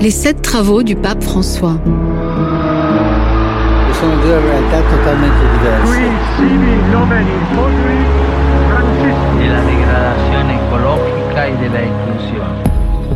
[0.00, 1.76] Les sept travaux du pape François.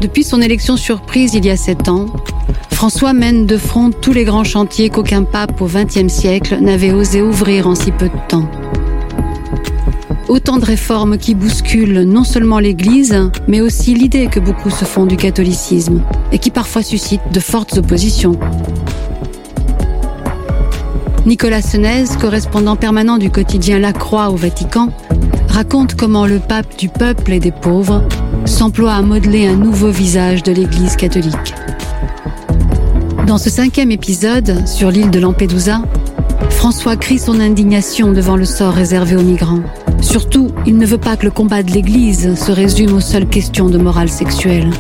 [0.00, 2.06] Depuis son élection surprise il y a sept ans,
[2.72, 7.22] François mène de front tous les grands chantiers qu'aucun pape au XXe siècle n'avait osé
[7.22, 8.48] ouvrir en si peu de temps.
[10.32, 15.04] Autant de réformes qui bousculent non seulement l'Église, mais aussi l'idée que beaucoup se font
[15.04, 16.00] du catholicisme
[16.32, 18.38] et qui parfois suscitent de fortes oppositions.
[21.26, 24.88] Nicolas Senez, correspondant permanent du quotidien La Croix au Vatican,
[25.48, 28.02] raconte comment le pape du peuple et des pauvres
[28.46, 31.54] s'emploie à modeler un nouveau visage de l'Église catholique.
[33.26, 35.82] Dans ce cinquième épisode, sur l'île de Lampedusa,
[36.48, 39.60] François crie son indignation devant le sort réservé aux migrants.
[40.02, 43.70] Surtout, il ne veut pas que le combat de l'Église se résume aux seules questions
[43.70, 44.70] de morale sexuelle.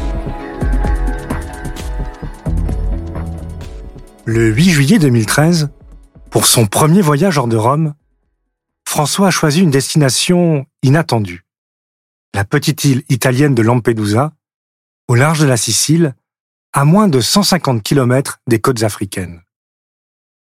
[4.24, 5.70] Le 8 juillet 2013,
[6.30, 7.94] pour son premier voyage hors de Rome,
[8.86, 11.46] François a choisi une destination inattendue.
[12.34, 14.32] La petite île italienne de Lampedusa,
[15.08, 16.14] au large de la Sicile,
[16.72, 19.42] à moins de 150 km des côtes africaines.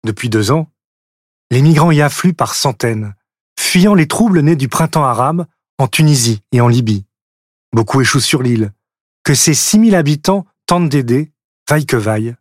[0.04, 0.70] Depuis deux ans,
[1.50, 3.14] les migrants y affluent par centaines,
[3.58, 5.46] fuyant les troubles nés du printemps arabe
[5.78, 7.06] en Tunisie et en Libye.
[7.72, 8.72] Beaucoup échouent sur l'île,
[9.24, 11.32] que ses 6000 habitants tentent d'aider,
[11.68, 12.36] vaille que vaille.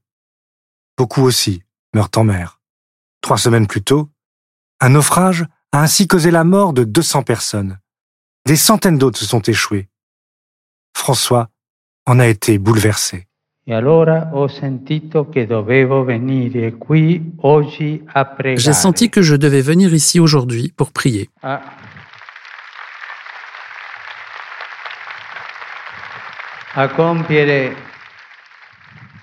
[0.97, 2.61] Beaucoup aussi meurent en mer.
[3.21, 4.09] Trois semaines plus tôt,
[4.79, 7.79] un naufrage a ainsi causé la mort de 200 personnes.
[8.45, 9.89] Des centaines d'autres se sont échoués.
[10.95, 11.49] François
[12.05, 13.27] en a été bouleversé.
[18.37, 18.59] Pregare.
[18.59, 21.61] J'ai senti que je devais venir ici aujourd'hui pour prier, a,
[26.75, 27.75] a compiere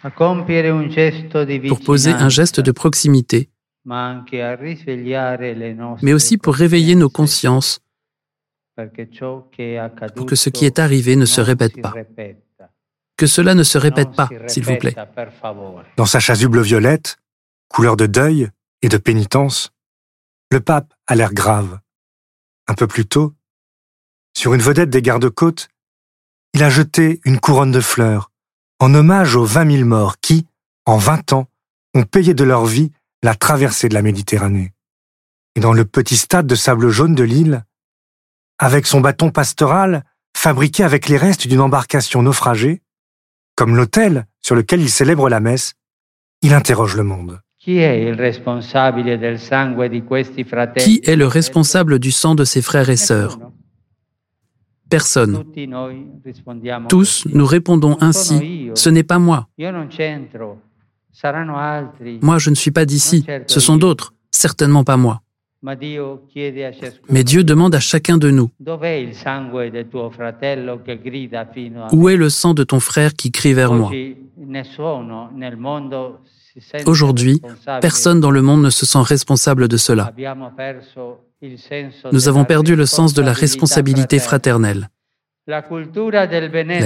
[0.02, 3.48] a compiere un gesto di pour poser un geste de proximité,
[6.02, 7.80] mais aussi pour réveiller nos consciences
[10.16, 11.94] pour que ce qui est arrivé ne se répète pas.
[13.22, 14.96] Que cela ne se répète pas, si s'il vous plaît.
[15.96, 17.18] Dans sa chasuble violette,
[17.68, 18.50] couleur de deuil
[18.82, 19.70] et de pénitence,
[20.50, 21.78] le pape a l'air grave.
[22.66, 23.32] Un peu plus tôt,
[24.36, 25.68] sur une vedette des gardes-côtes,
[26.52, 28.32] il a jeté une couronne de fleurs
[28.80, 30.48] en hommage aux 20 000 morts qui,
[30.84, 31.46] en 20 ans,
[31.94, 32.90] ont payé de leur vie
[33.22, 34.74] la traversée de la Méditerranée.
[35.54, 37.64] Et dans le petit stade de sable jaune de l'île,
[38.58, 40.04] avec son bâton pastoral
[40.36, 42.81] fabriqué avec les restes d'une embarcation naufragée,
[43.62, 45.74] comme l'autel sur lequel il célèbre la messe,
[46.42, 47.40] il interroge le monde.
[47.60, 48.16] Qui est le
[51.28, 53.38] responsable du sang de ses frères et sœurs?
[54.90, 55.44] Personne.
[56.88, 59.46] Tous, nous répondons ainsi, ce n'est pas moi.
[59.58, 60.58] Io non c'entro.
[61.12, 62.18] Saranno altri.
[62.20, 63.24] Moi, je ne suis pas d'ici.
[63.46, 64.12] Ce sont d'autres.
[64.32, 65.22] Certainement pas moi.
[65.62, 68.50] Mais Dieu demande à chacun de nous,
[71.92, 73.90] où est le sang de ton frère qui crie vers moi?
[76.86, 77.40] Aujourd'hui,
[77.80, 80.12] personne dans le monde ne se sent responsable de cela.
[82.12, 84.88] Nous avons perdu le sens de la responsabilité fraternelle.
[85.46, 85.62] La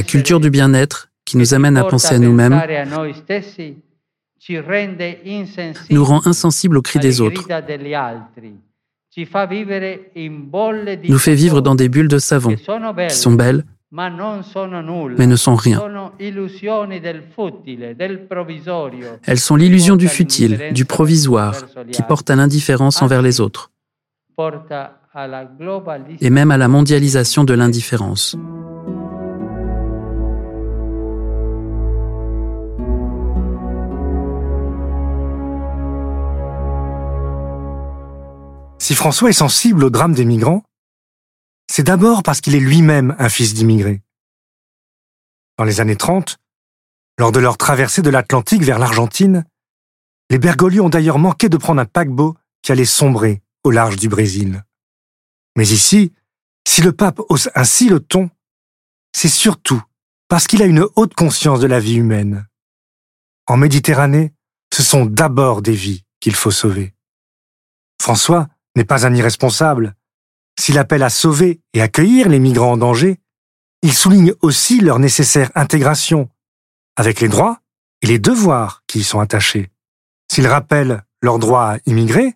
[0.02, 2.60] culture du bien-être qui nous amène à penser à nous-mêmes
[5.90, 7.46] nous rend insensibles aux cris des autres,
[11.08, 15.80] nous fait vivre dans des bulles de savon qui sont belles mais ne sont rien.
[19.24, 21.54] Elles sont l'illusion du futile, du provisoire,
[21.92, 23.70] qui porte à l'indifférence envers les autres.
[26.20, 28.36] Et même à la mondialisation de l'indifférence.
[38.86, 40.62] Si François est sensible au drame des migrants,
[41.68, 44.00] c'est d'abord parce qu'il est lui-même un fils d'immigrés.
[45.58, 46.38] Dans les années 30,
[47.18, 49.44] lors de leur traversée de l'Atlantique vers l'Argentine,
[50.30, 54.08] les Bergoglio ont d'ailleurs manqué de prendre un paquebot qui allait sombrer au large du
[54.08, 54.62] Brésil.
[55.56, 56.12] Mais ici,
[56.64, 58.30] si le pape hausse ainsi le ton,
[59.10, 59.82] c'est surtout
[60.28, 62.46] parce qu'il a une haute conscience de la vie humaine.
[63.48, 64.32] En Méditerranée,
[64.72, 66.94] ce sont d'abord des vies qu'il faut sauver.
[68.00, 69.94] François n'est pas un irresponsable.
[70.58, 73.18] S'il appelle à sauver et accueillir les migrants en danger,
[73.82, 76.28] il souligne aussi leur nécessaire intégration,
[76.96, 77.60] avec les droits
[78.02, 79.70] et les devoirs qui y sont attachés.
[80.30, 82.34] S'il rappelle leur droit à immigrer,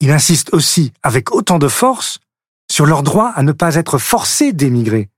[0.00, 2.18] il insiste aussi avec autant de force
[2.70, 5.10] sur leur droit à ne pas être forcés d'émigrer,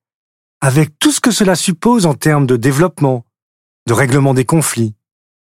[0.60, 3.24] avec tout ce que cela suppose en termes de développement,
[3.86, 4.94] de règlement des conflits,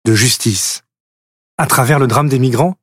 [0.04, 0.82] de justice.
[1.58, 2.76] À travers le drame des migrants,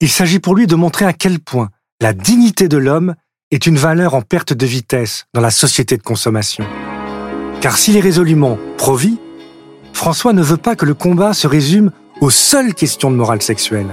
[0.00, 3.14] il s'agit pour lui de montrer à quel point la dignité de l'homme
[3.50, 6.64] est une valeur en perte de vitesse dans la société de consommation.
[7.60, 9.18] Car s'il est résolument pro-vie,
[9.92, 11.90] François ne veut pas que le combat se résume
[12.20, 13.88] aux seules questions de morale sexuelle.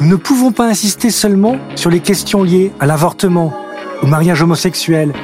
[0.00, 3.56] Nous ne pouvons pas insister seulement sur les questions liées à l'avortement,
[4.02, 5.14] au mariage homosexuel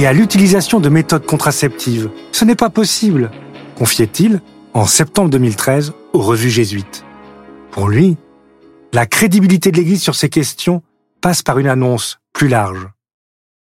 [0.00, 2.10] et à l'utilisation de méthodes contraceptives.
[2.32, 3.30] Ce n'est pas possible,
[3.76, 4.40] confiait-il
[4.72, 7.04] en septembre 2013 aux revues jésuites.
[7.70, 8.16] Pour lui,
[8.94, 10.82] la crédibilité de l'Église sur ces questions
[11.20, 12.88] passe par une annonce plus large.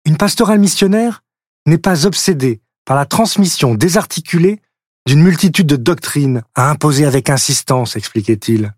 [0.05, 1.23] Une pastorale missionnaire
[1.65, 4.61] n'est pas obsédée par la transmission désarticulée
[5.07, 8.75] d'une multitude de doctrines à imposer avec insistance, expliquait-il.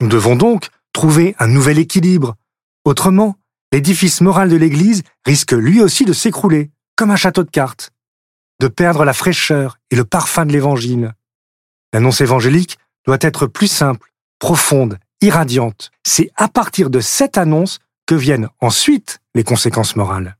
[0.00, 2.34] Nous devons donc trouver un nouvel équilibre.
[2.86, 3.36] Autrement,
[3.72, 7.92] l'édifice moral de l'Église risque lui aussi de s'écrouler, comme un château de cartes,
[8.60, 11.14] de perdre la fraîcheur et le parfum de l'Évangile.
[11.92, 15.90] L'annonce évangélique doit être plus simple, profonde, irradiante.
[16.04, 20.36] C'est à partir de cette annonce que viennent ensuite les conséquences morales.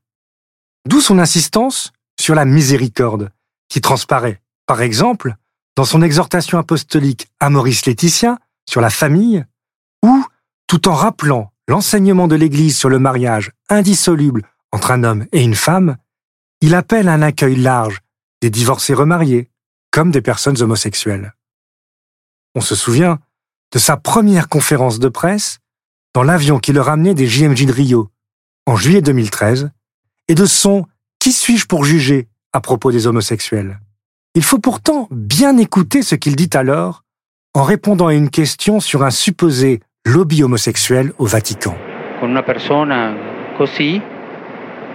[0.87, 3.31] D'où son insistance sur la miséricorde,
[3.69, 5.35] qui transparaît, par exemple,
[5.75, 9.45] dans son exhortation apostolique à Maurice Laetitia sur la famille,
[10.03, 10.25] ou
[10.67, 15.55] tout en rappelant l'enseignement de l'Église sur le mariage indissoluble entre un homme et une
[15.55, 15.97] femme,
[16.61, 18.01] il appelle à un accueil large
[18.41, 19.49] des divorcés remariés,
[19.91, 21.33] comme des personnes homosexuelles.
[22.55, 23.19] On se souvient
[23.71, 25.59] de sa première conférence de presse
[26.13, 28.09] dans l'avion qui le ramenait des JMJ de Rio
[28.65, 29.71] en juillet 2013
[30.27, 30.85] et de son
[31.19, 32.27] Qui suis-je pour juger?
[32.53, 33.79] à propos des homosexuels.
[34.33, 37.03] Il faut pourtant bien écouter ce qu'il dit alors
[37.53, 41.75] en répondant à une question sur un supposé lobby homosexuel au Vatican.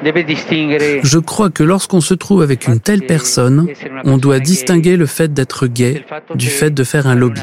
[0.05, 3.69] Je crois que lorsqu'on se trouve avec une telle personne,
[4.05, 6.05] on doit distinguer le fait d'être gay
[6.35, 7.43] du fait de faire un lobby.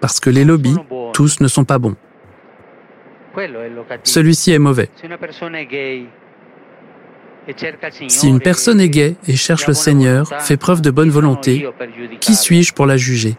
[0.00, 0.76] Parce que les lobbies,
[1.12, 1.96] tous ne sont pas bons.
[4.02, 4.88] Celui-ci est mauvais.
[8.08, 11.68] Si une personne est gay et cherche le Seigneur, fait preuve de bonne volonté,
[12.20, 13.36] qui suis-je pour la juger?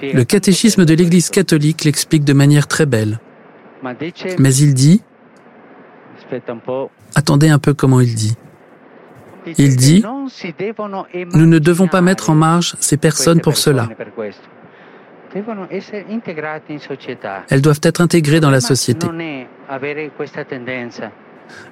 [0.00, 3.18] Le catéchisme de l'Église catholique l'explique de manière très belle.
[4.38, 5.02] Mais il dit,
[7.14, 8.36] attendez un peu comment il dit.
[9.56, 13.88] Il dit, nous ne devons pas mettre en marge ces personnes pour cela.
[17.50, 19.06] Elles doivent être intégrées dans la société.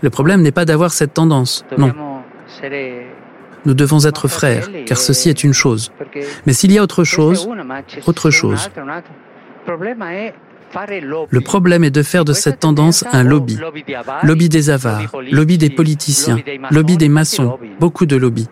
[0.02, 1.92] Le problème n'est pas d'avoir cette tendance, non.
[3.66, 5.90] Nous devons être frères, car ceci est une chose.
[6.46, 7.48] Mais s'il y a autre chose,
[8.06, 8.70] autre chose.
[11.30, 13.58] Le problème est de faire de cette tendance un lobby.
[14.22, 16.38] Lobby des avares, lobby des politiciens,
[16.70, 18.48] lobby des maçons, beaucoup de lobbies.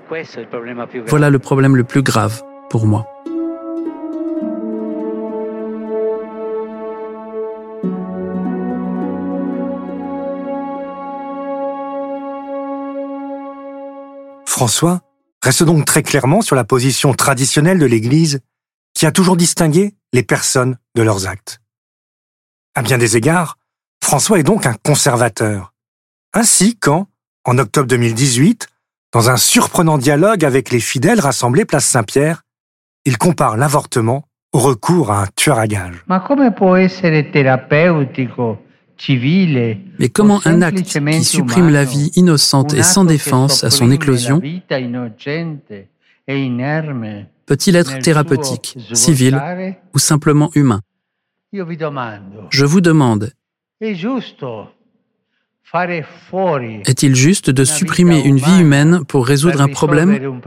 [1.07, 3.07] Voilà le problème le plus grave pour moi.
[14.47, 15.01] François
[15.45, 18.41] reste donc très clairement sur la position traditionnelle de l'Église
[18.95, 21.61] qui a toujours distingué les personnes de leurs actes.
[22.75, 23.59] À bien des égards,
[24.03, 25.75] François est donc un conservateur.
[26.33, 27.09] Ainsi quand,
[27.45, 28.69] en octobre 2018,
[29.13, 32.43] dans un surprenant dialogue avec les fidèles rassemblés place Saint-Pierre,
[33.05, 36.03] il compare l'avortement au recours à un tueur à gages.
[39.99, 44.41] Mais comment un acte qui supprime la vie innocente et sans défense à son éclosion
[47.47, 49.43] peut-il être thérapeutique, civil
[49.95, 50.81] ou simplement humain?
[52.51, 53.33] Je vous demande,
[56.87, 60.41] est-il juste de supprimer une vie humaine pour résoudre un problème?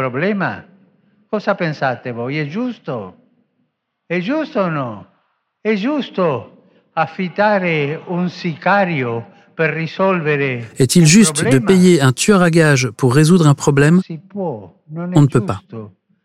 [10.80, 14.02] Est-il juste de payer un tueur à gage pour résoudre un problème?
[14.36, 15.62] On ne peut pas.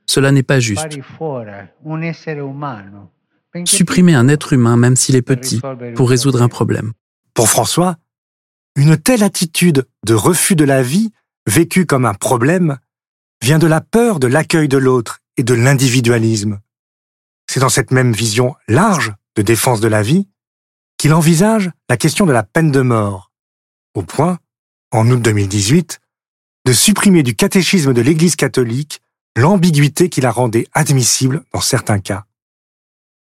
[0.06, 0.88] Cela n'est pas juste.
[3.66, 5.60] Supprimer un être humain, même s'il est petit,
[5.94, 6.92] pour résoudre un problème.
[7.34, 7.96] Pour François,
[8.74, 11.12] une telle attitude de refus de la vie,
[11.46, 12.78] vécue comme un problème,
[13.42, 16.60] vient de la peur de l'accueil de l'autre et de l'individualisme.
[17.46, 20.28] C'est dans cette même vision large de défense de la vie
[21.02, 23.32] qu'il envisage la question de la peine de mort,
[23.94, 24.38] au point,
[24.92, 25.98] en août 2018,
[26.64, 29.02] de supprimer du catéchisme de l'Église catholique
[29.36, 32.24] l'ambiguïté qui la rendait admissible dans certains cas.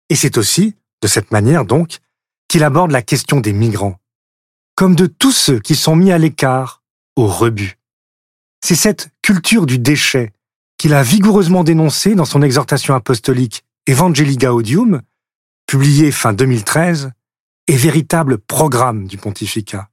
[0.09, 1.99] Et c'est aussi, de cette manière donc,
[2.49, 3.97] qu'il aborde la question des migrants,
[4.75, 6.83] comme de tous ceux qui sont mis à l'écart,
[7.15, 7.79] au rebut.
[8.59, 10.33] C'est cette culture du déchet
[10.77, 15.01] qu'il a vigoureusement dénoncée dans son exhortation apostolique Evangelii Gaudium,
[15.65, 17.13] publiée fin 2013,
[17.67, 19.89] et véritable programme du pontificat.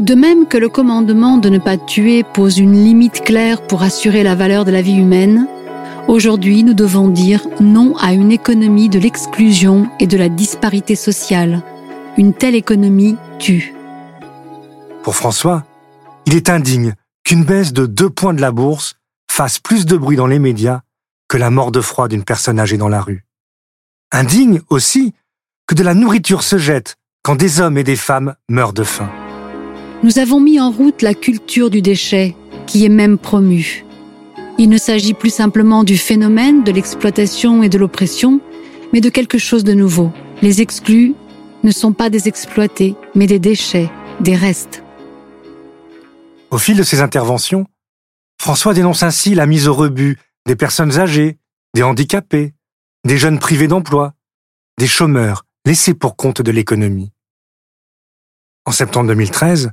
[0.00, 4.22] De même que le commandement de ne pas tuer pose une limite claire pour assurer
[4.22, 5.46] la valeur de la vie humaine,
[6.08, 11.62] aujourd'hui nous devons dire non à une économie de l'exclusion et de la disparité sociale.
[12.18, 13.74] Une telle économie tue.
[15.02, 15.64] Pour François,
[16.26, 16.94] il est indigne
[17.24, 18.96] qu'une baisse de deux points de la bourse
[19.30, 20.80] fasse plus de bruit dans les médias
[21.28, 23.24] que la mort de froid d'une personne âgée dans la rue.
[24.12, 25.14] Indigne aussi
[25.66, 29.10] que de la nourriture se jette quand des hommes et des femmes meurent de faim.
[30.02, 32.34] Nous avons mis en route la culture du déchet,
[32.66, 33.84] qui est même promue.
[34.58, 38.40] Il ne s'agit plus simplement du phénomène de l'exploitation et de l'oppression,
[38.92, 40.12] mais de quelque chose de nouveau.
[40.42, 41.14] Les exclus
[41.62, 43.90] ne sont pas des exploités, mais des déchets,
[44.20, 44.82] des restes.
[46.50, 47.66] Au fil de ses interventions,
[48.40, 51.38] François dénonce ainsi la mise au rebut des personnes âgées,
[51.74, 52.54] des handicapés,
[53.04, 54.14] des jeunes privés d'emploi,
[54.78, 57.12] des chômeurs laissés pour compte de l'économie.
[58.64, 59.70] En septembre 2013,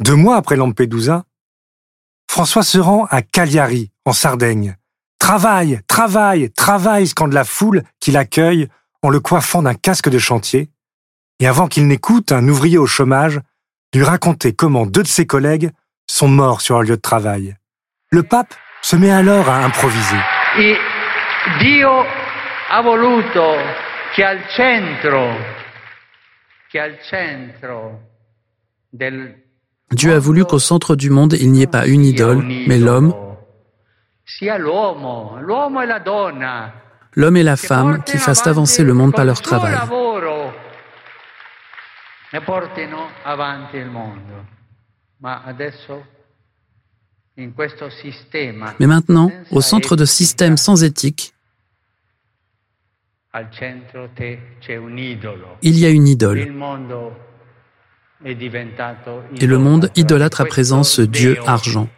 [0.00, 1.24] deux mois après Lampedusa,
[2.30, 4.76] François se rend à Cagliari, en Sardaigne.
[5.18, 8.68] Travaille, travaille, travaille, scande la foule qui l'accueille
[9.02, 10.70] en le coiffant d'un casque de chantier,
[11.40, 13.40] et avant qu'il n'écoute un ouvrier au chômage
[13.96, 15.70] lui raconter comment deux de ses collègues
[16.06, 17.56] sont morts sur leur lieu de travail.
[18.10, 20.18] Le pape se met alors à improviser.
[20.58, 20.76] Et
[21.60, 22.04] Dio
[22.82, 23.56] voluto
[24.16, 25.36] che al centro,
[26.70, 28.00] che al centro
[28.88, 29.44] del
[29.88, 33.14] Dieu a voulu qu'au centre du monde, il n'y ait pas une idole, mais l'homme,
[37.14, 39.76] l'homme et la femme qui fassent avancer le monde par leur travail.
[48.80, 51.35] Mais maintenant, au centre de systèmes sans éthique,
[55.62, 56.38] il y a une idole.
[58.24, 61.88] Et le monde idolâtre à présent ce Dieu argent.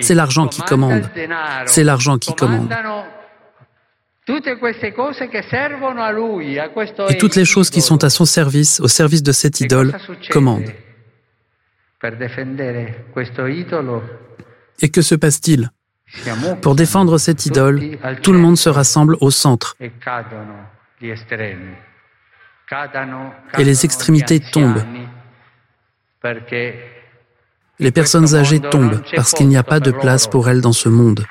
[0.00, 1.10] C'est l'argent qui commande.
[1.66, 2.72] C'est l'argent qui commande.
[7.08, 9.96] Et toutes les choses qui sont à son service, au service de cette idole,
[10.30, 10.72] commandent.
[14.82, 15.70] Et que se passe-t-il?
[16.62, 19.92] Pour défendre cette idole, tout le monde se rassemble au centre et
[23.64, 24.82] les extrémités tombent.
[27.78, 30.88] Les personnes âgées tombent parce qu'il n'y a pas de place pour elles dans ce
[30.88, 31.24] monde.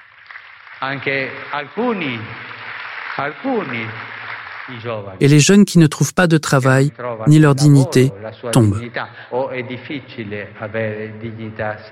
[5.20, 6.92] Et les jeunes qui ne trouvent pas de travail
[7.28, 8.12] ni leur dignité
[8.52, 8.80] tombent.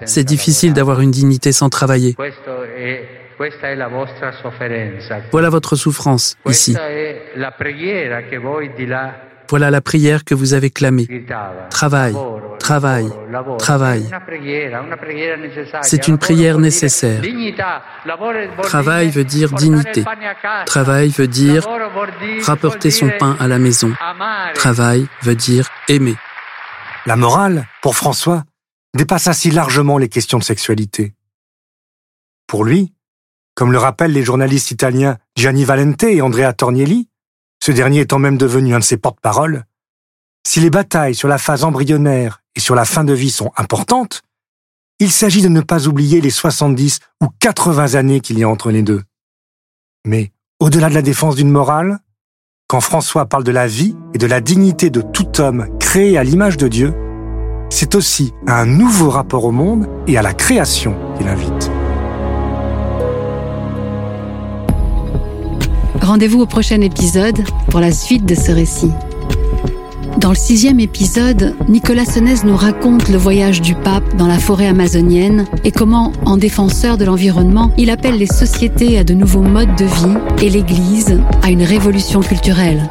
[0.06, 2.16] C'est difficile d'avoir une dignité sans travailler.
[5.32, 6.76] Voilà votre souffrance ici.
[9.50, 11.08] Voilà la prière que vous avez clamée.
[11.70, 12.16] Travail,
[12.60, 13.10] travail,
[13.60, 14.10] travail.
[15.82, 17.22] C'est une prière nécessaire.
[18.64, 20.04] Travail veut dire dignité.
[20.66, 21.68] Travail veut dire
[22.46, 23.94] rapporter son pain à la maison.
[24.56, 26.16] Travail veut dire aimer.
[27.06, 28.44] La morale, pour François,
[28.96, 31.14] dépasse ainsi largement les questions de sexualité.
[32.48, 32.94] Pour lui,
[33.56, 37.10] comme le rappellent les journalistes italiens Gianni Valente et Andrea Tornielli,
[37.64, 39.64] ce dernier étant même devenu un de ses porte-paroles,
[40.46, 44.22] si les batailles sur la phase embryonnaire et sur la fin de vie sont importantes,
[45.00, 48.70] il s'agit de ne pas oublier les 70 ou 80 années qu'il y a entre
[48.70, 49.02] les deux.
[50.06, 52.00] Mais, au-delà de la défense d'une morale,
[52.68, 56.26] quand François parle de la vie et de la dignité de tout homme créé à
[56.26, 56.94] l'image de Dieu,
[57.70, 61.72] c'est aussi un nouveau rapport au monde et à la création qu'il invite.
[66.04, 68.92] Rendez-vous au prochain épisode pour la suite de ce récit.
[70.18, 74.68] Dans le sixième épisode, Nicolas Senez nous raconte le voyage du pape dans la forêt
[74.68, 79.76] amazonienne et comment, en défenseur de l'environnement, il appelle les sociétés à de nouveaux modes
[79.78, 82.90] de vie et l'Église à une révolution culturelle.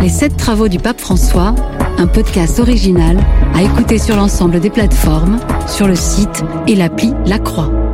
[0.00, 1.56] Les sept travaux du pape François,
[1.98, 3.18] un podcast original
[3.52, 7.87] à écouter sur l'ensemble des plateformes, sur le site et l'appli La Croix.